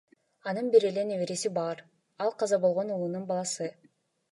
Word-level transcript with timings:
Анын 0.51 0.71
бир 0.75 0.85
эле 0.89 1.03
небереси 1.09 1.51
бар, 1.59 1.85
ал 2.25 2.35
каза 2.39 2.61
болгон 2.65 2.93
уулунун 2.97 3.31
баласы. 3.31 3.71